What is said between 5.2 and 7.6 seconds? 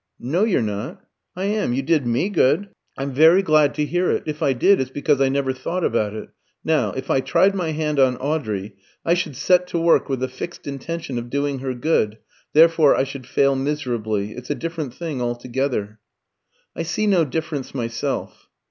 I never thought about it. Now, if I tried